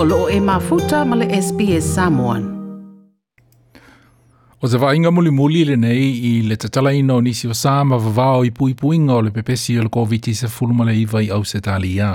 o 0.00 0.04
loo 0.04 0.28
e 0.30 0.40
mafuta 0.40 1.04
ma 1.04 1.16
le 1.16 1.26
SPS 1.42 1.82
Samoan. 1.96 2.42
O 4.62 4.66
te 4.70 4.78
vāinga 4.78 5.10
muli 5.14 5.32
muli 5.34 5.64
le 5.66 5.74
nei 5.76 6.04
i 6.22 6.30
le 6.46 6.54
tatala 6.56 6.92
ino 6.94 7.16
o 7.18 7.22
nisi 7.24 7.48
o 7.50 7.56
sā 7.58 7.72
ma 7.86 7.98
vavao 7.98 8.44
i 8.46 8.52
pui 8.54 8.76
pui 8.78 8.94
puinga 8.94 9.16
o 9.18 9.24
le 9.26 9.32
pepesi 9.34 9.74
o 9.78 9.82
le 9.82 9.90
COVID-19 9.98 10.52
fuluma 10.54 10.86
le 10.86 10.94
iwa 11.00 11.22
i 11.26 11.32
au 11.34 11.42
se 11.44 11.58
tali 11.60 11.96
ia. 11.96 12.12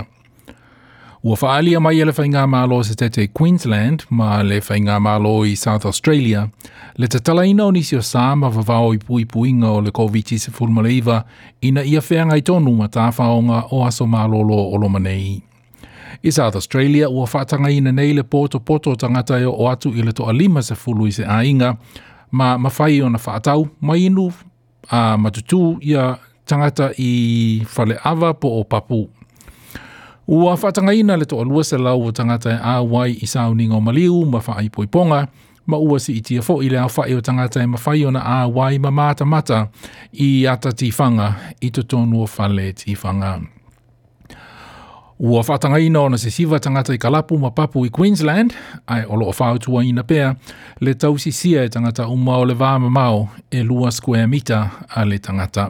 Ua 1.28 1.36
whaali 1.42 1.76
a 1.76 1.82
mai 1.84 2.00
e 2.00 2.06
le 2.08 2.16
whainga 2.16 2.46
mālo 2.48 2.80
se 2.88 2.96
te 2.96 3.28
Queensland 3.36 4.08
ma 4.10 4.40
le 4.44 4.62
whainga 4.68 4.96
mālo 5.04 5.44
i 5.52 5.56
South 5.60 5.84
Australia, 5.86 6.48
le 6.96 7.08
tatala 7.08 7.44
ino 7.46 7.68
o 7.68 7.72
nisi 7.76 8.00
o 8.00 8.02
sā 8.14 8.30
ma 8.40 8.48
vavao 8.48 8.94
i 8.94 8.98
pui 9.00 9.26
pui 9.26 9.26
puinga 9.26 9.70
o 9.76 9.82
le 9.84 9.92
COVID-19 9.92 10.56
fuluma 10.56 10.82
le 10.88 10.96
iwa 11.02 11.20
ina 11.68 11.84
ia 11.84 12.00
whea 12.00 12.24
ngai 12.32 12.44
tonu 12.48 12.72
ma 12.80 12.88
tāwhaonga 12.96 13.60
o 13.76 13.84
aso 13.88 14.06
mālo 14.16 14.40
lo 14.50 14.62
o 14.72 14.76
lomanei. 14.78 15.20
nei. 15.20 15.44
I 16.24 16.32
South 16.32 16.56
Australia 16.56 17.10
ua 17.10 17.28
whaatanga 17.34 17.70
ina 17.72 17.92
nei 17.92 18.14
le 18.14 18.22
pōto 18.22 18.60
pōto 18.60 18.96
tangata 18.96 19.38
e 19.40 19.46
o 19.46 19.70
atu 19.70 19.90
i 19.90 20.02
le 20.04 20.12
toa 20.14 20.34
lima 20.34 20.62
se 20.62 20.76
fulu 20.76 21.06
i 21.08 21.12
se 21.12 21.26
ainga, 21.26 21.76
ma 22.32 22.58
mawhai 22.58 23.02
o 23.02 23.10
na 23.10 23.20
whaatau, 23.28 23.68
ma 23.82 23.98
inu 23.98 24.30
a 24.88 25.18
matutu 25.18 25.78
i 25.82 25.92
a 25.96 26.16
tangata 26.46 26.92
i 26.98 27.66
whale 27.78 27.98
awa 28.04 28.34
po 28.34 28.50
o 28.60 28.64
papu. 28.64 29.10
Ua 30.28 30.54
whaatanga 30.56 30.94
ina 30.96 31.18
le 31.18 31.26
toa 31.26 31.44
lua 31.44 31.64
se 31.64 31.78
lau 31.78 32.06
o 32.08 32.12
tangata 32.12 32.52
e 32.56 32.60
awai 32.74 33.12
i 33.22 33.28
sauninga 33.28 33.76
o 33.76 33.82
maliu 33.82 34.26
ma 34.26 34.40
whaai 34.40 34.70
poiponga, 34.70 35.28
ma 35.66 35.78
ua 35.78 36.00
si 36.00 36.14
itia 36.22 36.42
fo 36.42 36.62
i 36.62 36.70
le 36.70 36.80
au 36.80 36.90
whae 36.98 37.16
o 37.18 37.22
tangata 37.22 37.60
e 37.64 37.66
mawhai 37.68 38.06
o 38.06 38.12
na 38.12 38.24
a 38.24 38.38
wai 38.48 38.80
ma 38.80 38.92
mata 38.92 39.26
mata 39.26 39.68
i 40.14 40.48
atati 40.54 40.86
tifanga 40.86 41.28
i 41.60 41.68
to 41.72 41.84
tonu 41.84 42.22
o 42.24 42.28
whale 42.38 42.74
tifanga. 42.74 43.40
Tifanga. 43.44 43.63
Ua 45.24 45.44
whatanga 45.48 45.80
ina 45.80 46.00
o 46.02 46.10
na 46.10 46.18
se 46.18 46.32
siwa 46.32 46.60
tangata 46.60 46.94
i 46.94 46.98
kalapu 46.98 47.38
ma 47.40 47.52
papu 47.52 47.86
i 47.86 47.90
Queensland, 47.90 48.54
ai 48.88 49.06
olo 49.10 49.26
o 49.28 49.34
whautua 49.40 49.84
ina 49.86 50.04
pea, 50.04 50.36
le 50.82 50.94
tau 50.94 51.18
si 51.20 51.32
sia 51.32 51.64
e 51.64 51.70
tangata 51.70 52.08
uma 52.08 52.38
o 52.38 52.46
le 52.46 52.54
vāma 52.54 52.90
mau 52.92 53.30
e 53.52 53.64
lua 53.64 53.92
square 53.92 54.28
mita 54.28 54.60
a 54.90 55.06
le 55.06 55.18
tangata. 55.20 55.70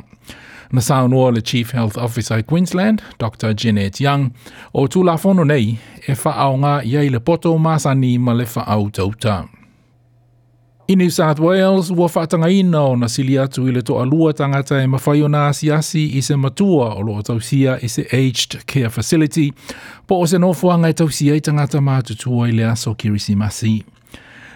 Na 0.72 0.82
saunua 0.82 1.32
le 1.32 1.42
Chief 1.42 1.72
Health 1.76 1.98
Officer 1.98 2.36
i 2.36 2.42
Queensland, 2.44 3.04
Dr. 3.20 3.54
Jeanette 3.54 4.02
Young, 4.04 4.32
o 4.74 4.88
tū 4.88 5.04
lafono 5.04 5.44
nei 5.46 5.78
e 6.08 6.16
whaaonga 6.24 6.80
iei 6.84 7.10
le 7.14 7.20
poto 7.20 7.54
masani 7.58 8.18
ma 8.18 8.34
le 8.34 8.46
whaau 8.56 8.90
tauta. 8.90 9.44
In 10.88 10.98
New 11.00 11.10
South 11.12 11.40
Wales, 11.40 11.90
ua 11.92 12.10
whaatanga 12.16 12.50
ina 12.50 12.82
o 12.82 12.96
na 12.96 13.10
sili 13.10 13.38
atu 13.40 13.68
i 13.70 13.82
to 13.84 14.02
alua 14.02 14.34
tangata 14.34 14.82
e 14.84 14.88
mawhai 14.88 15.22
na 15.22 15.28
nasi 15.30 15.72
asi 15.72 16.08
i 16.18 16.22
se 16.22 16.36
matua 16.36 16.94
o 16.96 17.02
loa 17.02 17.24
tausia 17.24 17.80
i 17.82 17.88
se 17.90 18.02
Aged 18.12 18.66
Care 18.68 18.90
Facility, 18.90 19.54
po 20.08 20.20
o 20.20 20.26
se 20.28 20.38
nofuanga 20.38 20.90
e 20.90 20.94
tausia 20.94 21.36
i 21.36 21.40
tangata 21.42 21.80
mātutua 21.82 22.50
i 22.50 22.52
le 22.52 22.64
aso 22.66 22.94
kirisimasi. 22.96 23.84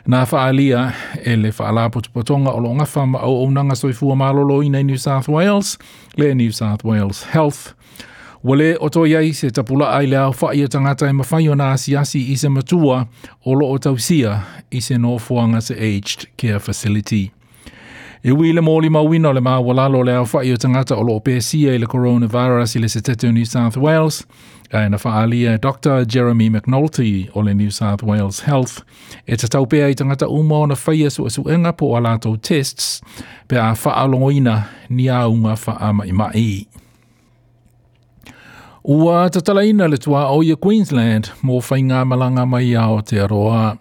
Nā 0.08 0.26
whaalia 0.28 0.92
e 1.24 1.36
le 1.38 1.50
whaala 1.52 1.90
putupatonga 1.90 2.52
o 2.52 2.60
lo 2.60 2.76
ngafa 2.76 3.08
ma 3.08 3.20
au 3.24 3.46
au 3.46 3.52
nanga 3.52 3.76
soifua 3.76 4.16
malolo 4.18 4.60
i 4.64 4.70
New 4.84 4.98
South 4.98 5.30
Wales, 5.30 5.78
le 6.18 6.34
New 6.36 6.52
South 6.52 6.84
Wales 6.84 7.24
Health, 7.32 7.74
Wale 8.44 8.78
o 8.80 8.90
to 8.90 9.02
iai 9.08 9.32
se 9.34 9.50
tapula 9.52 9.88
ai 9.98 10.06
lea 10.08 10.28
wha 10.30 10.50
i 10.54 10.62
e 10.62 10.68
tangata 10.68 11.10
e 11.10 11.12
mawhai 11.12 11.50
o 11.50 11.54
asiasi 11.54 12.32
i 12.34 12.38
se 12.38 12.50
matua 12.50 13.06
o 13.46 13.54
lo 13.56 13.70
o 13.72 13.78
tausia 13.80 14.42
i 14.72 14.82
se 14.82 14.98
no 14.98 15.18
fuanga 15.18 15.62
se 15.62 15.74
aged 15.74 16.28
care 16.38 16.60
facility. 16.60 17.32
E 18.24 18.32
ui 18.32 18.54
le 18.54 18.62
mōli 18.62 18.90
mawina 18.90 19.30
o 19.30 19.34
le 19.34 19.40
maa 19.42 19.60
walalo 19.60 20.04
lea 20.04 20.22
wha 20.22 20.44
i 20.44 20.52
e 20.54 20.58
tangata 20.58 20.96
o 20.96 21.02
lo 21.04 21.16
o 21.16 21.20
pēsia 21.22 21.74
i 21.74 21.78
le 21.82 21.88
coronavirus 21.88 22.76
i 22.76 22.80
le 22.80 22.90
se 22.90 23.02
tetu 23.02 23.32
New 23.32 23.46
South 23.46 23.78
Wales. 23.78 24.22
E 24.70 24.88
na 24.90 24.98
whaalia 24.98 25.56
e 25.56 25.58
Dr. 25.58 26.06
Jeremy 26.06 26.50
McNulty 26.50 27.32
o 27.34 27.40
le 27.42 27.54
New 27.54 27.72
South 27.72 28.04
Wales 28.04 28.42
Health. 28.46 28.84
E 29.28 29.38
te 29.38 29.48
taupea 29.48 29.90
i 29.90 29.96
tangata 29.96 30.28
umo 30.30 30.66
na 30.68 30.76
whaia 30.78 31.10
su 31.10 31.26
asu 31.26 31.46
inga 31.50 31.74
po 31.74 31.96
alato 31.98 32.38
tests 32.38 33.02
pe 33.48 33.58
a 33.58 33.74
whaalongoina 33.74 34.64
ni 34.90 35.08
a 35.10 35.26
unga 35.28 35.56
wha 35.66 35.78
a 35.80 35.94
mai 35.94 36.12
mai. 36.12 36.68
Ua 38.84 39.30
tatalaina 39.30 39.88
le 39.90 39.98
tua 39.98 40.28
o 40.28 40.42
ia 40.44 40.56
Queensland 40.68 41.26
mō 41.46 41.62
whai 41.70 41.82
ngā 41.84 42.04
malanga 42.08 42.44
mai 42.46 42.76
a 42.78 42.86
o 42.94 43.02
te 43.02 43.20
aroa. 43.22 43.78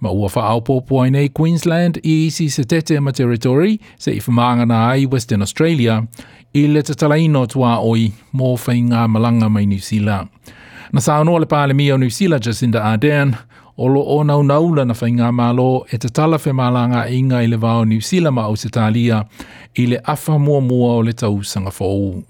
Ma 0.00 0.08
ua 0.10 0.30
wha 0.34 0.42
aopopo 0.48 1.00
ai 1.02 1.10
nei 1.10 1.28
Queensland 1.38 1.98
i 2.04 2.26
isi 2.26 2.48
se 2.50 2.64
tete 2.64 3.00
ma 3.00 3.12
territory 3.12 3.78
se 3.98 4.10
i 4.14 4.18
whamangana 4.20 4.86
ai 4.90 5.04
Western 5.06 5.42
Australia 5.42 6.00
i 6.54 6.64
le 6.72 6.82
tatalaino 6.82 7.46
tua 7.46 7.76
oi 7.78 8.06
mō 8.34 8.54
whai 8.64 8.80
ngā 8.92 9.04
malanga 9.08 9.48
mai 9.50 9.66
New 9.66 9.78
Zealand. 9.80 10.28
Na 10.92 11.00
sa 11.00 11.18
anua 11.20 11.40
le 11.40 11.46
pāle 11.50 11.74
mia 11.76 11.94
o 11.94 11.98
New 12.00 12.10
Zealand 12.10 12.42
Jacinda 12.46 12.82
Ardern 12.88 13.36
o 13.76 13.86
lo 13.86 14.00
o 14.16 14.22
nau 14.26 14.40
naula 14.42 14.84
na 14.88 14.94
whai 15.00 15.12
ngā 15.18 15.28
malo 15.32 15.84
e 15.92 15.98
tatala 16.02 16.38
whai 16.40 16.52
malanga 16.54 17.04
inga 17.12 17.42
i 17.42 17.46
le 17.52 17.58
vao 17.60 17.84
New 17.84 18.00
Zealand 18.00 18.34
ma 18.40 18.48
o 18.48 18.56
se 18.56 18.68
talia 18.70 19.22
i 19.76 19.86
le 19.92 20.00
afa 20.08 20.38
mua 20.38 20.60
mua 20.60 20.94
o 20.94 21.02
le 21.06 21.12
tau 21.14 21.42
sanga 21.42 21.70
fōu. 21.70 22.22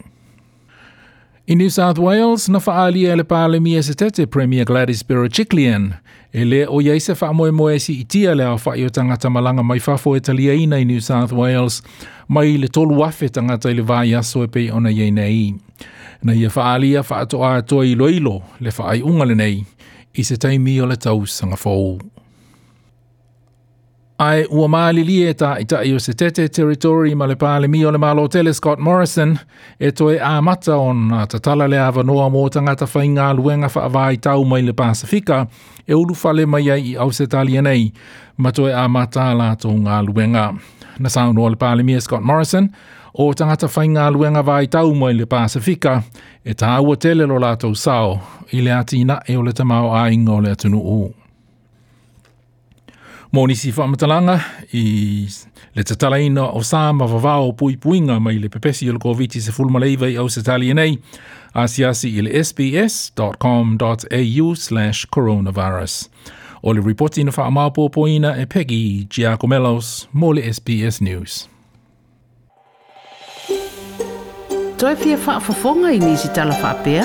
In 1.48 1.64
New 1.64 1.70
South 1.72 1.96
Wales, 1.98 2.44
na 2.48 2.60
faaalia 2.60 3.14
le 3.16 3.24
pālemia 3.24 3.82
se 3.82 3.94
tete 3.96 4.26
Premier 4.26 4.66
Gladys 4.68 5.00
Berejiklian 5.04 5.94
e 6.32 6.44
le 6.44 6.66
o 6.68 6.76
iai 6.84 7.00
se 7.00 7.14
whaamoemoe 7.16 7.78
si 7.80 7.94
itia 8.04 8.34
le 8.36 8.44
au 8.44 8.58
whai 8.66 8.90
tangata 8.90 9.30
malanga 9.32 9.62
mai 9.64 9.78
whafo 9.80 10.12
e 10.16 10.20
taliaina 10.20 10.76
i 10.76 10.84
New 10.84 11.00
South 11.00 11.32
Wales 11.32 11.80
mai 12.28 12.58
le 12.58 12.68
tolu 12.68 13.00
afe 13.08 13.30
tangata 13.32 13.70
i 13.72 13.80
le 13.80 13.82
vai 13.82 14.12
aso 14.14 14.42
e 14.44 14.48
pei 14.52 14.68
ona 14.70 14.90
iei 14.92 15.10
nei. 15.10 15.54
Na 16.22 16.34
ia 16.36 16.50
faaalia 16.50 17.00
whaatoa 17.00 17.54
atoa 17.62 17.86
i 17.88 17.94
loilo 17.94 18.42
le 18.60 18.68
whaai 18.68 19.00
unga 19.02 19.24
le 19.24 19.34
nei 19.34 19.64
i 20.14 20.22
se 20.28 20.36
taimi 20.36 20.80
o 20.82 20.86
le 20.86 20.96
tau 21.00 21.24
sanga 21.24 21.56
fōu. 21.56 21.96
Ai 24.18 24.46
ua 24.50 24.68
maalilie 24.68 25.34
ta 25.38 25.52
i 25.60 25.64
ta 25.70 25.78
i 25.86 25.92
o 25.94 25.98
se 26.02 26.12
tete 26.16 26.48
teritori 26.48 27.12
ma 27.14 27.26
le 27.30 27.36
pāle 27.38 27.68
mi 27.70 27.84
o 27.86 27.90
le 27.94 27.98
malo 28.02 28.24
tele 28.28 28.52
Scott 28.52 28.78
Morrison 28.82 29.36
e 29.80 29.90
toe 29.92 30.16
a 30.20 30.40
mata 30.42 30.74
on 30.76 31.12
ta 31.30 31.38
tala 31.38 31.68
le 31.70 31.78
ava 31.78 32.02
noa 32.02 32.24
mō 32.34 32.42
tangata 32.50 32.88
whai 32.94 33.12
ngā 33.14 33.26
luenga 33.38 33.70
wha 33.74 33.84
awa 33.86 34.06
i 34.12 34.16
tau 34.18 34.42
mai 34.44 34.64
le 34.66 34.72
Pasifika 34.72 35.38
e 35.86 35.94
ulu 35.94 36.14
fale 36.18 36.46
mai 36.46 36.66
ai 36.70 36.80
i 36.90 36.96
au 36.96 37.12
se 37.12 37.26
talia 37.26 37.62
nei 37.62 37.92
ma 38.36 38.50
toe 38.52 38.74
a 38.74 38.88
mata 38.88 39.28
la 39.38 39.52
tō 39.54 39.70
ngā 39.86 40.00
luenga. 40.08 40.48
Na 40.98 41.08
sāu 41.08 41.30
noa 41.38 41.52
le 41.54 41.60
pāle 41.62 41.84
mi 41.86 41.94
e 41.94 42.00
Scott 42.02 42.24
Morrison 42.26 42.66
o 43.14 43.30
tangata 43.34 43.70
whai 43.76 43.86
ngā 43.94 44.08
luenga 44.16 44.42
wha 44.42 44.58
tau 44.66 44.94
mai 44.98 45.12
le 45.14 45.26
Pasifika 45.30 46.00
e 46.44 46.58
ta 46.58 46.74
awa 46.80 46.96
tele 46.96 47.26
lo 47.30 47.38
lātou 47.38 47.74
sao 47.78 48.18
i 48.50 48.66
le 48.66 48.74
atina 48.82 49.22
e 49.28 49.38
o 49.38 49.46
le 49.46 49.52
tamau 49.52 49.94
a 49.94 50.08
ingo 50.10 50.40
le 50.40 50.56
atunu 50.58 50.82
o 50.82 51.12
mō 53.34 53.46
nisi 53.46 53.72
whaamatalanga 53.76 54.38
i 54.72 55.26
le 55.76 55.84
tatalaina 55.84 56.42
o 56.56 56.60
sā 56.64 56.86
ma 56.96 57.04
pui 57.56 57.76
puinga 57.76 58.16
mai 58.20 58.38
le 58.40 58.48
pepesi 58.48 58.88
o 58.90 58.92
le 58.92 58.98
COVID-19 58.98 59.40
se 59.48 59.52
fulmaleiva 59.52 60.06
i 60.08 60.16
au 60.16 60.28
se 60.30 60.42
tali 60.42 60.72
nei 60.74 60.98
asi 61.54 61.84
asi 61.84 62.08
i 62.18 62.22
le 62.22 62.42
sbs.com.au 62.44 64.48
slash 64.56 65.06
coronavirus. 65.10 66.08
O 66.62 66.72
le 66.74 66.80
ripoti 66.80 67.22
na 67.24 67.30
whaamapo 67.32 67.88
poina 67.94 68.32
e 68.40 68.46
Peggy 68.46 69.06
Giaco 69.10 69.46
Melos 69.46 70.06
mō 70.14 70.32
le 70.34 70.48
SBS 70.52 71.00
News. 71.04 71.48
Toi 74.78 74.94
pia 75.00 75.16
whaafafonga 75.18 75.90
i 75.94 75.98
nisi 75.98 76.28
tala 76.34 76.52
whaapea? 76.62 77.04